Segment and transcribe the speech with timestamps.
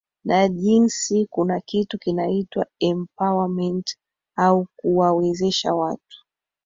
[0.25, 3.97] na jinsi kuna kitu kinaitwa empowerment
[4.35, 6.25] au kuwawezesha watu